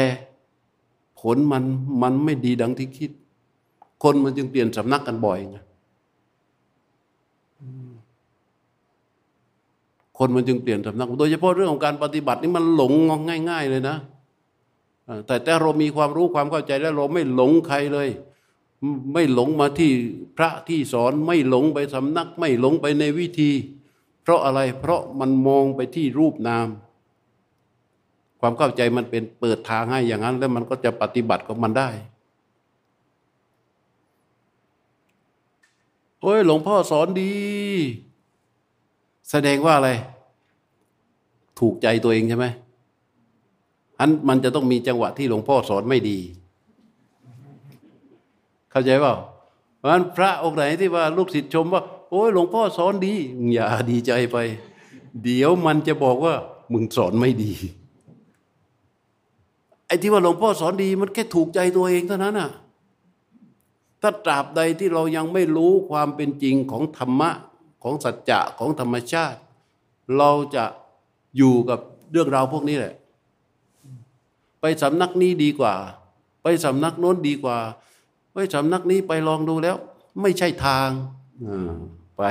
[1.21, 1.65] ผลมัน
[2.03, 3.11] มันไม่ดีดังที่คิด
[4.03, 5.59] คนมันจึงเปลี่ยนสำนักกันบ่อยไง
[10.19, 12.93] คนมันจึงเปลี่ยนสำนัก โดยเฉพาะเรื่องของการปฏิบัตินี่มันหลง
[13.51, 13.97] ง่าย ๆ เลยนะ
[15.27, 18.09] แต่แต่เรามีความรู้ความเข้าใจแล้วเราไม่หลงใครเลย
[19.13, 19.93] ไม่หลงมาที่
[20.37, 23.51] พระที่สอนไม่หลงไปสำนัก ไม่หลงไปในวิธี
[24.23, 26.67] เพราะอะไรเพราะมันมองไปที่รูปนาม
[28.41, 31.89] ความเข้าใจมันเป็นเปิดทางให้อย่างนั้น แล้วมันก็จะปฏิบัติของมันได้
[36.21, 37.33] โอ้ยหลวงพ่อสอนดี
[39.31, 39.91] แสดงว่าอะไร
[41.59, 42.47] ถูกใจตัวเองใช่ไหม
[44.01, 46.19] อันมันจะต้องมีจังหวะที่หลวงพ่อสอนไม่ดี
[48.71, 49.15] เข้าใจเปล่า
[49.79, 53.15] เพราะฉะนั้นพระองค์ไหนที่ว่าลูกศิษย์ชมว่า โอ้ยหลวงพ่อสอนดี
[53.55, 54.37] อย่าดีใจไป
[55.25, 56.35] เดี๋ยวมันจะบอกว่า
[56.73, 57.53] มึงสอนไม่ดี
[59.89, 62.51] ไอ้ที่ว่าหลวงพ่อสอนดีมันแค่ถูกใจตัวเองเท่านั้นน่ะ
[64.03, 67.31] ถ้าตราบใดที่เรายังไม่รู้ความเป็นจริงของธรรมะ
[67.83, 69.39] ของสัจจะของธรรมชาติ
[70.19, 70.65] เราจะ
[71.37, 72.95] อยู่กับเรื่องราวพวกนี้แหละ
[74.61, 75.75] ไปสำนักนี้ดีกว่า
[76.43, 77.59] ไปสำนักโน้นดีกว่า
[78.33, 79.77] ไปสำนักนี้ไปลองดูแล้ว
[80.23, 80.89] ไม่ใช่ทาง
[82.17, 82.23] ไป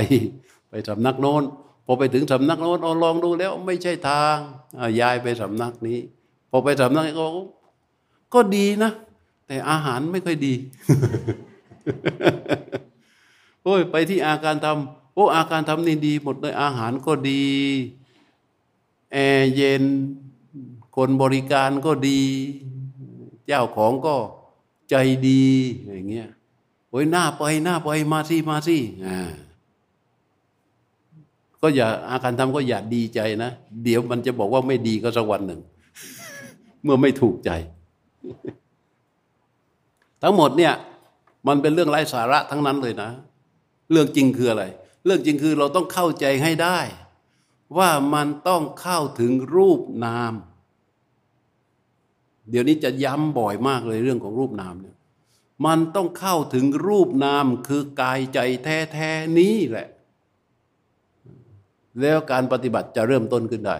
[0.69, 1.43] ไปสำนักโน้น
[1.85, 4.35] พอไปถึงสำนักโน้นลองดูแล้ว ไม่ใช่ทาง
[4.99, 5.99] ย้ายไปสำนักนี้
[6.49, 7.25] พอไปสำนักก็
[8.33, 8.91] ก็ดีนะ
[9.47, 10.53] แต่อาหารไม่ค่อยดี
[13.63, 17.43] โอ้ย ไปที่อาการทำโอ้อาการทำนี่ดี หมดเลยอาหารก็ดี
[19.13, 19.83] แอร์เย็น
[20.95, 22.21] คนบริการก็ดี
[23.45, 24.15] เจ้าของก็
[24.89, 24.95] ใจ
[25.27, 25.43] ดี
[25.85, 26.29] อย่างเงี้ย
[26.89, 29.19] โอ้ยหน้าไปหน้าไปมาสิมาสิอ่า
[31.61, 33.51] ก็อย่าอาการทำก็อย่าดีใจนะ
[33.83, 35.61] เดี๋ยวมันจะบอกว่าไม่ดีก็สักวันหนึ่ง
[36.83, 37.51] เมื่อไม่ถูกใจ
[40.23, 40.73] ทั้งหมดเนี่ย
[41.47, 43.09] มันเป็นเรื่องไร้สาระทั้งนั้นเลยนะ
[43.91, 44.63] เรื่องจริงคืออะไร
[45.05, 46.79] เรื่องจริงคือเราต้องเข้าใจให้ได้
[47.77, 50.33] ว่ามันต้องเข้าถึงรูปนาม
[52.49, 54.95] เดี๋ยวนี้จะย้ำบ่อยมากเลยเรื่องของรูปนามเนี่ย
[55.65, 59.87] มันต้องเข้าถึงรูปนามคือกายใจแท้ๆนี้แหละ
[62.01, 63.77] แล้วการปฏิบัติจะเริ่มต้นขึ้นได้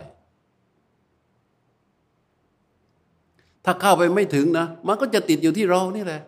[3.69, 6.21] ถ้าเข้าไปไม่ถึงนะ มันก็จะติดอยู่ที่เรานี่แหละ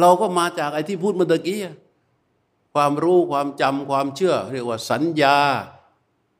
[0.00, 1.58] เราก็มาจากไอ้ที่พูดเมื่อกี้
[2.74, 5.38] ความรู้ความจำความเชื่อ เรียกว่าสัญญา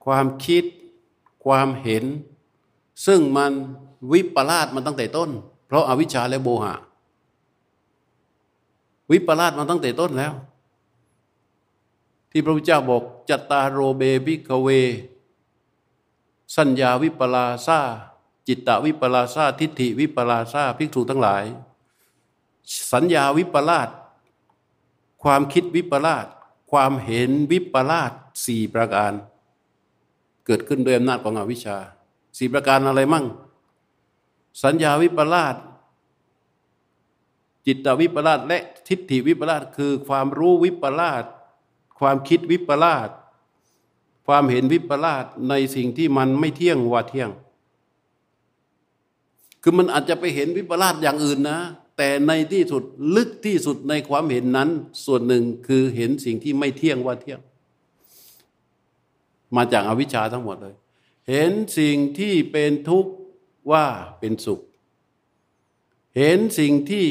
[0.05, 0.65] ความคิด
[1.45, 2.05] ความเห็น
[3.07, 3.53] ซึ่งมัน
[4.13, 5.31] วิปลาสมันตั้งแต่ต้น
[5.67, 6.75] เพราะอาวิชชาและโบหะ
[9.11, 10.33] วิปลาสมันตั้งแต่ต้นแล้ว
[12.31, 14.69] ที่พระพุทธเจ้าบอกจัตตาโรเบบิกเว
[16.57, 17.81] สัญญาวิปลาซา
[18.49, 21.45] จิตตวิปลาสาทิฏฐิวิปลาสาภิกษุทั้งหลาย
[22.93, 23.89] สัญญาวิปลาส
[25.23, 26.27] ความคิดวิปลาส
[26.71, 28.13] ความเห็นวิปลาส
[28.45, 29.13] สี่ประการ
[30.47, 31.79] เกิดขึ้นโดยอำนาจของอวิชชา
[32.39, 33.27] สี่ประการอะไรมั่ง
[34.63, 35.57] สัญญาวิปลาส
[37.67, 41.25] จิตตวิปลาสและทิฏฐิวิปลาสคือความรู้วิปลาส
[41.99, 43.09] ความคิดวิปลาส
[44.27, 47.31] ความเห็นวิปลาสในสิ่งที่มันไม่เที่ยงว่าเที่ยง
[49.63, 51.61] คือมันอาจจะไปเห็นวิปลาสอย่างอื่นนะ
[51.97, 52.83] แต่ในที่สุด
[53.17, 54.69] ลึกที่สุดในความเห็นนั้น
[55.05, 57.41] ส่วนหนึ่งคือเห็นสิ่งที่ไม่เที่ยงว่าเที่ยง
[59.57, 60.75] มาจากอาวิชชาทั้งหมดเลย
[61.29, 63.13] เห็นสิ่งที่เป็นทุกข์
[63.73, 63.87] ว่า
[64.19, 64.61] เป็นสุข
[66.17, 67.07] เห็นสิ่งที่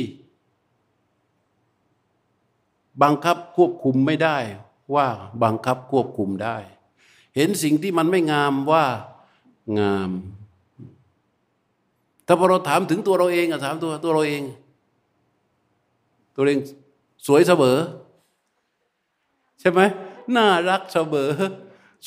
[3.04, 4.38] บังคับควบคุมไม่ได้
[4.96, 5.08] ว่า
[5.44, 6.58] บังคับควบคุมได้
[7.36, 8.86] เห็นสิ่งที่มันไม่งามว่า
[9.80, 10.12] งาม
[12.32, 14.44] ถ้าพอเราถามถึงตัวเราเองอะถามตัวตัวเราเอง
[16.36, 16.60] ตัวเอง
[17.28, 17.78] สวยเสมอ
[19.60, 19.82] ใช่ไหม
[20.36, 21.30] น่ารักเสมอ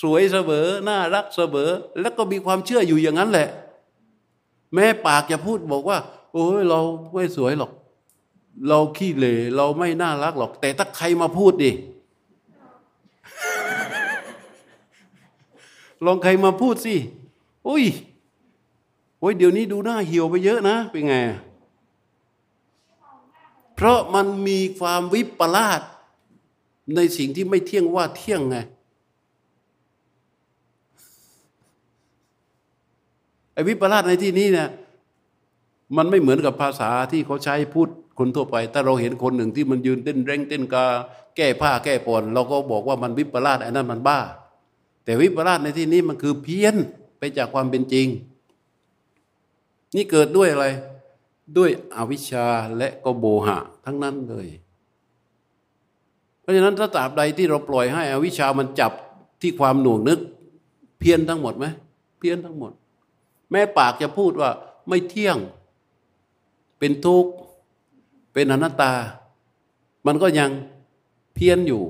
[0.02, 3.48] สวยเสมอ น่ารักเสมอ แล้วก็มีความเชื่ออยู่อย่างนั้นแหละ
[4.74, 5.98] แม้ปากจะพูดบอกว่า
[6.32, 6.80] โอ้ยเรา
[7.14, 7.72] ไม่สวยหรอก
[8.68, 11.72] เราขี้เหร่เราไม่น่ารักหรอก แต่ถ้าใครมาพูดดิ
[16.04, 16.94] ลองใครมาพูดสิ
[17.68, 17.84] อุ้ย
[19.20, 21.14] โอ้ยเดี๋ยวนี้ดูหน้าเหี่ยวไปเยอะนะ เป็นไง
[23.76, 25.80] เพราะมันมีความวิปลาส
[26.96, 28.56] ในสิ่งที่ไม่เที่ยงว่าเที่ยงไง
[33.52, 34.68] ไอ้วิปลาสในที่นี้เนี่ย
[35.96, 40.84] มันไม่เหมือนกับภาษาที่เขาใช้พูดคนทั่วไป ถ้าเราเห็นคนหนึ่งที่มันยืนเต้นเร่งเต้นกา
[41.36, 44.18] แก้ผ้าแก้ปอนเราก็บอกว่ามันวิปลาสไอ้นั่นมันบ้า
[45.04, 46.74] แต่วิปลาสในที่นี้มันคือเพี้ยน
[47.18, 48.06] ไปจากความเป็นจริง
[49.94, 50.66] นี่เกิดด้วยอะไร
[51.56, 52.46] ด้วยอวิชชา
[52.78, 54.48] และก็โบหะ ทั้งนั้นเลย
[56.40, 58.92] เพราะฉะนั้นถ้าตราบใดที่เราปล่อยให้อวิชชามันจับ
[59.40, 60.20] ที่ความหน่วงนึก
[60.98, 61.66] เพี้ยนทั้งหมดไหม
[62.18, 62.72] เพี้ยนทั้งหมด
[63.50, 64.50] แม่ปากจะพูดว่า
[64.88, 65.38] ไม่เที่ยง
[66.78, 67.32] เป็นทุกข์
[68.32, 68.92] เป็นอนัตตา
[70.06, 70.50] มันก็ยัง
[71.34, 71.82] เพี้ยนอยู่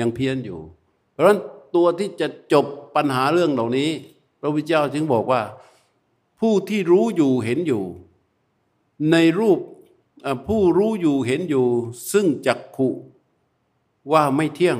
[0.00, 0.58] ยังเพี้ยนอยู่
[1.12, 1.38] เพราะฉะนั้น
[1.74, 3.90] ตัวที่จะจบปัญหาเรื่องเหล่านี้
[4.40, 5.40] พระพุทธเจ้าจึงบอกว่า
[6.46, 7.84] ผู้ที่รู้อยู่เห็นอยู่
[9.10, 9.58] ในรูป
[10.46, 11.66] ผู้รู้อยู่เห็นอยู่
[12.12, 12.88] ซึ่งจักขุ
[14.12, 14.78] ว่าไม่เที่ยง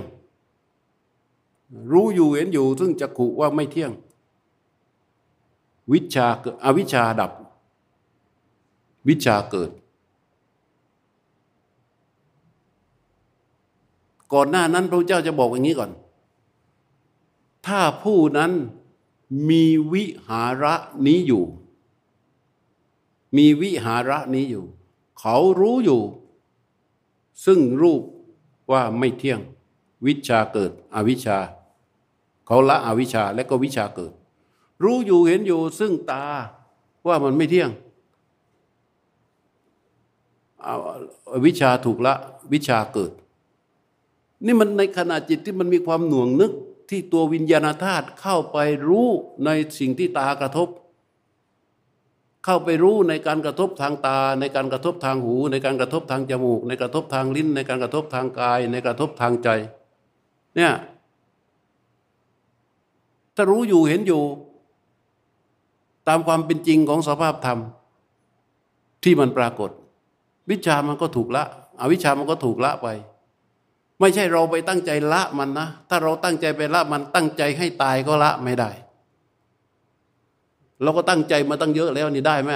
[1.92, 3.92] รู้อยู่เห็นอยู่ ซึ่งจักขุว่าไม่เที่ยง
[5.92, 6.26] วิชา
[6.64, 7.32] อวิชาดับ
[9.08, 9.70] วิชาเกิด
[14.32, 15.90] ก่อนหน้านั้นพระเจ้าจะบอกอย่างนี้ก่อน
[17.66, 18.52] ถ้าผู้นั้น
[19.48, 20.74] มีวิหาระ
[21.06, 21.44] นี้อยู่
[23.36, 24.64] มีวิหาระนี้อยู่
[25.18, 26.02] เขารู้อยู่
[27.44, 28.02] ซึ่งรูป
[28.70, 29.40] ว่าไม่เที่ยง
[30.06, 31.38] วิชาเกิดอวิชา
[32.46, 34.12] เขาละอวิชาและก็วิชาเกิด
[34.82, 36.24] รู้อยู่เห็นอยู่ซึ่งตา
[37.06, 37.70] ว่ามันไม่เที่ยง
[41.44, 42.14] วิชาถูกละ
[42.52, 43.12] วิชาเกิด
[44.44, 46.52] นี่มันในขณะจิตที่มันมีความหน่วงนึก
[46.90, 49.08] ที่ตัววิญญาณธาตุเข้าไปรู้
[49.44, 50.68] ในสิ่งที่ตากระทบ
[52.44, 59.48] เข้าไปรู้ในการกระทบทางตา ในการกระทบทางหู ในการกระทบทางจมูก ในกระทบทางลิ้น ในการกระทบทางกาย ในกระทบทางใจ
[60.56, 60.72] เนี่ย
[63.34, 64.22] ถ้ารู้อยู่เห็นอยู่
[66.08, 67.58] ตามความเป็นจริงของสภาพธรรม
[69.04, 69.70] ที่มันปรากฏ
[70.50, 71.44] วิชามันก็ถูกละ
[71.80, 72.86] อวิชามันก็ถูกละไป
[74.04, 78.70] ไม่ใช่เราไปตั้งใจละมันนะ ถ้าเราตั้งใจไปละมันตั้งใจให้ตายก็ละไม่ได้
[80.82, 82.50] เราก็ตั้งใจมาตั้งเยอะแล้วนี่ได้ไหม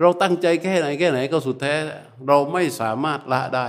[0.00, 1.74] เราตั้งใจแค่ไหนแค่ไหนก็สุดแท้
[2.26, 3.66] เราไม่สามารถละได้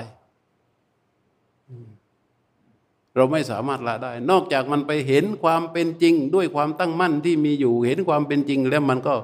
[3.15, 9.15] เราไม่สามารถละได้ นอกจากมันไปเห็นความเป็นจริง ด้วยความตั้งมั่นที่มีอยู่ เห็นความเป็นจริงแล้วมันก็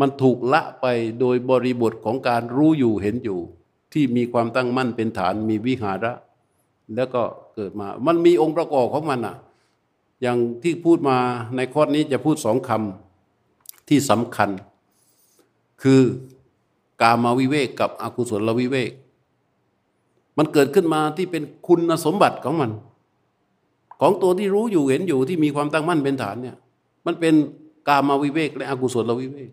[0.00, 0.86] มันถูกละไป
[1.20, 3.40] โดยบริบทของการรู้อยู่เห็นอยู่
[3.92, 6.12] ที่มีความตั้งมั่นเป็นฐานมีวิหาระ
[6.94, 7.22] แล้วก็
[7.54, 9.36] เกิดมา มันมีองค์ประกอบของมันอะ
[10.22, 11.16] อย่างที่พูดมา
[11.56, 14.50] ในข้อนี้จะพูดสองคำที่สำคัญ
[15.82, 16.00] คือ
[17.02, 18.90] กามาวิเวกกับอกุศลวิเวก
[20.38, 22.70] มันเกิดขึ้นมาที่เป็นคุณสมบัติของมัน
[24.00, 26.56] ของตัวที่รู้อยู่เห็นอยู่ที่มีความตั้งมั่นเป็นฐานเนี่ย
[27.06, 27.34] มันเป็น
[27.88, 29.50] กามาวิเวกและอกุศลวิเวก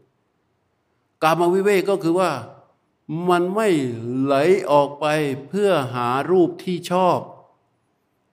[1.23, 2.31] กามวิเวกก็คือว่า
[3.29, 3.67] มันไม่
[4.23, 4.35] ไหล
[4.71, 5.05] ออกไป
[5.47, 7.19] เพื่อหารูปที่ชอบ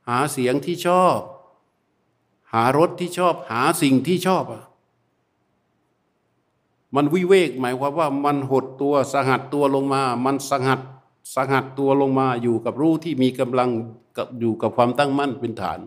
[0.08, 1.18] หาเสียงที่ชอบ
[2.52, 4.64] หารสที่ชอบ หาสิ่งที่ชอบอะ
[6.94, 10.80] มันวิเวกหมายความว่ามันหดตัวสหัดตัวลงมา มันสหัด
[11.34, 13.70] สหัดตัวลงมาอยู่กับรู้ที่มีกำลัง
[14.16, 15.80] กับอยู่กับความตั้งมั่นเป็นฐาน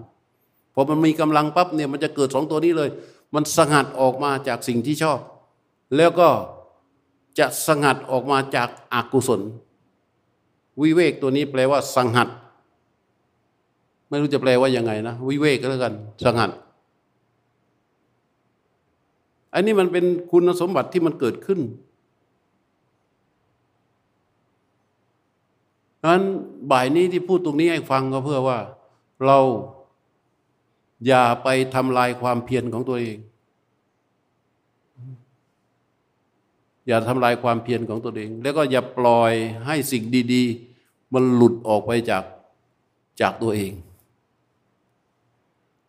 [0.73, 2.89] พอมันมีกำลังปั๊บเนี่ยมันจะเกิดสองตัวนี้เลย
[3.33, 5.19] มันสหัดออกมาจากสิ่งที่ชอบ
[5.95, 6.29] แล้วก็
[7.39, 9.41] จะสงัดออกมาจากอากุศล
[10.81, 12.29] วิเวกตัวนี้แปลว่าสังหัด
[14.09, 15.93] ไม่รู้จะแปลว่ายังไงนะ วิเวกก็แล้วกัน
[16.25, 16.51] สังหัด
[19.53, 21.59] อันนี้มันเป็นคุณสมบัติที่มันเกิดขึ้น
[26.01, 26.25] ดังนั้น
[26.71, 28.57] บ่ายนี้ที่พูดตรงนี้ให้ฟังก็เพื่อว่า
[29.25, 29.37] เรา
[31.07, 33.17] อย่าไปทำลายความเพียรของตัวเอง
[36.91, 39.33] อย่าทำลายความเพียรของตัวเอง แล้วก็อย่าปล่อย
[39.65, 40.43] ให้สิ่งดี
[40.77, 42.23] ๆ มันหลุดออกไปจาก
[43.21, 43.73] จากตัวเอง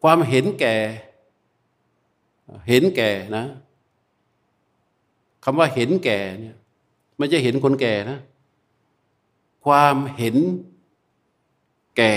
[0.02, 0.76] ความเห็นแก่
[2.68, 3.44] เห็นแก่นะ
[5.44, 6.56] คำว่าเห็นแก่เนี่ย
[7.18, 8.18] ไม่ใช่เห็นคนแก่นะ
[9.64, 10.36] ความเห็น
[11.96, 12.12] แก่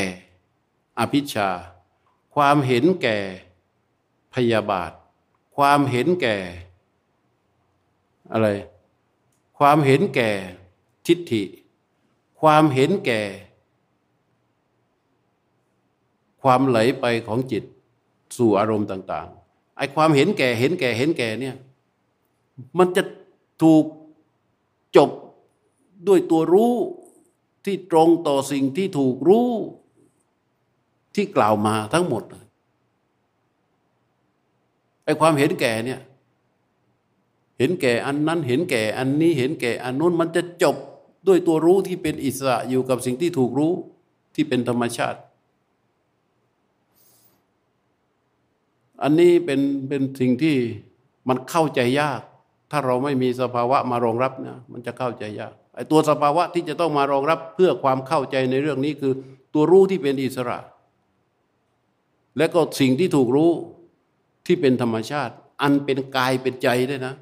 [0.99, 1.49] อภิชา
[2.35, 3.17] ความเห็นแก่
[4.33, 4.91] พยาบาท
[5.55, 6.37] ความเห็นแก่
[8.33, 8.47] อะไร
[9.57, 10.31] ความเห็นแก่
[11.07, 11.43] ทิฏฐิ
[12.41, 13.21] ความเห็นแก่
[16.41, 17.63] ความไหลไปของจิต
[18.37, 21.55] สู่อารมณ์ต่าง ๆ ไอ้ความเห็นแก่เห็นแก่เห็นแก่เนี่ย
[22.77, 23.03] มันจะ
[23.61, 23.85] ถูก
[24.97, 25.09] จบ
[26.07, 26.75] ด้วยตัวรู้
[27.65, 29.49] ที่ตรงต่อสิ่งที่ถูกรู้
[31.15, 32.23] ที่กล่าวมาทั้งหมด
[35.05, 35.99] ไอ้ความเห็นแก่เนี่ย
[37.57, 40.75] เห็นแก่อันนั้นเห็นแก่อันนี้เห็นแก่อันนู้นมันจะจบ
[41.27, 43.71] ด้วยตัวรู้ที่เป็นอิสระอยู่กับสิ่งที่ถูกรู้
[44.35, 45.19] ที่เป็นธรรมชาติ
[49.03, 50.55] อันนี้เป็นเป็นสิ่งที่
[51.27, 52.21] มันเข้าใจยาก
[52.71, 59.13] ถ้าเราไม่มีสภาวะมารองรับนะมันจะเข้าใจยากไอ้ตัวสภาวะที่จะต้องมารองรับเพื่อความเข้าใจในเรื่องนี้คือ
[59.53, 60.57] ตัวรู้ที่เป็นอิสระ
[62.37, 63.51] และก็สิ่งที่ถูกรู้
[64.45, 67.13] ที่เป็นธรรมชาติ อันเป็นกายเป็นใจด้วยนะ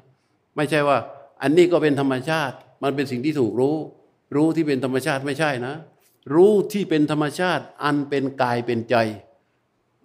[0.56, 0.98] ไม่ใช่ว่า
[1.42, 3.76] อันนี้ก็เป็นธรรมชาติ มันเป็นสิ่งที่ถูกรู้
[4.34, 5.74] รู้ที่เป็นธรรมชาติไม่ใช่นะ
[6.34, 8.96] รู้ที่เป็นธรรมชาติ อันเป็นกายเป็นใจ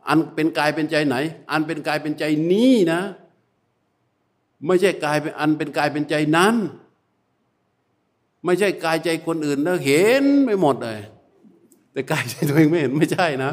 [0.07, 1.15] อันเป็นกายเป็นใจไหน
[1.51, 3.01] อันเป็นกายเป็นใจนี้นะ
[4.65, 6.55] ไม่ใช่กายเป็นอันเป็นกายเป็นใจนั้น
[8.45, 10.99] ไม่ใช่กายใจคนอื่นแล้วเห็นไม่หมดเลย
[11.91, 13.51] แต่กายใจตัวเองไม่เห็นไม่ใช่นะ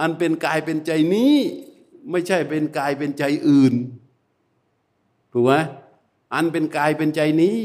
[0.00, 1.36] อันเป็นกายเป็นใจนี้
[2.10, 3.74] ไม่ใช่เป็นกายเป็นใจอื่น
[5.32, 5.52] ถูกไหม
[6.34, 7.58] อันเป็นกายเป็นใจนี้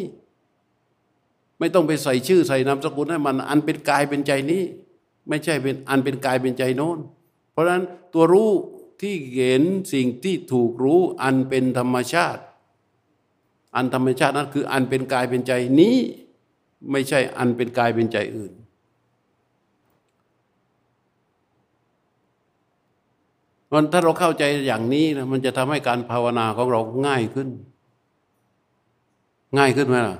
[1.60, 4.64] ไม่ต้องไปใส่ชื่อใส่นามสกุลให้มัน อันเป็นกายเป็นใจนี้
[5.30, 7.00] ไม่ใช่เป็นอันเป็นกายเป็นใจโน้น
[7.52, 8.52] เพราะฉะนั้นตัวรู้
[9.02, 9.64] ที่เห็น
[9.94, 12.42] สิ่งที่ถูกรู้อันเป็นธรรมชาติ
[13.76, 15.98] อันธรรมชาตินั้นคืออันเป็นกายเป็นใจนี้
[16.92, 18.54] ไม่ใช่อันเป็นกายเป็นใจอื่น
[23.72, 27.50] มันถ้าเราเข้าใจอย่างนี้นะมันจะทำให้การภาวนาของเราง่ายขึ้น
[29.58, 30.16] ง่ายขึ้นไหมล่ะ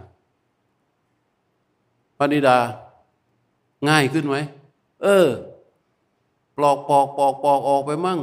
[2.18, 2.58] พระนิดา
[3.90, 4.36] ง่ายขึ้นไหม
[5.04, 5.28] เออ
[6.58, 8.20] ปลอกปอกปอกปอกออกไปมั่ง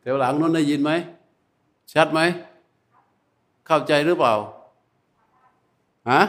[0.00, 0.90] แถวหลังนั้นได้ยินไหม
[1.92, 2.20] ชัดไหม
[3.66, 4.32] เข้าใจหรือเปล่า
[6.10, 6.22] ฮะ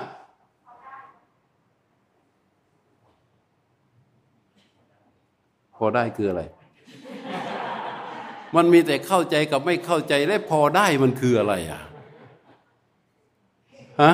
[5.76, 6.43] พอได้คืออะไร
[8.56, 11.82] มันมีแต่เข้าใจกับไม่เข้าใจและพอได้มันคืออะไรอะ
[14.02, 14.14] ฮะ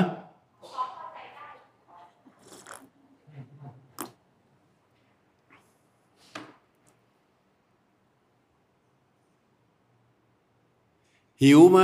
[11.43, 11.79] หิวไหม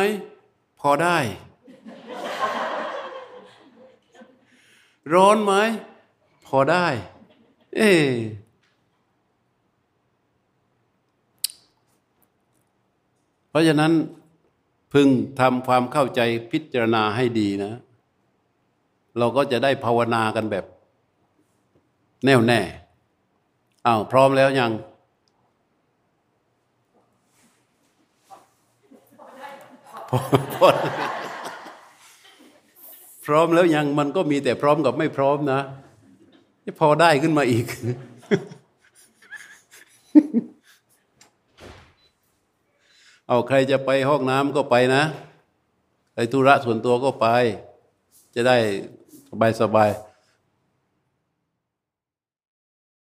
[0.79, 1.17] พอได้
[5.13, 5.53] ร้อนไหม
[6.47, 6.87] พอได้
[7.75, 7.91] เอ๊
[13.53, 13.91] เพราะฉะนั้น
[14.93, 15.07] พึง
[15.39, 17.73] ทำความเข้าใจพิจารณาให้ดีนะ
[19.19, 20.65] เราก็จะได้ภาวนากันแบบ
[22.25, 22.61] แน่วแน่
[23.87, 24.71] อ้าวพร้อมแล้วยัง
[33.25, 35.59] พร้อมแล้วยังมันก็มีแต่พร้อมกับไม่พร้อมนะ
[36.79, 37.65] พอได้ขึ้นมาอีก
[43.27, 45.03] เอาใครจะไปห้องน้ำก็ไปนะ
[46.13, 47.27] ไปธุระส่วนตัวก็ไป
[48.35, 48.57] จะได้
[49.29, 49.89] สบายสบาย